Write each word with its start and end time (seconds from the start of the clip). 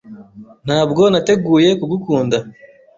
Ntabwo 0.65 1.01
nateguye 1.11 1.69
kugukunda 1.79 2.37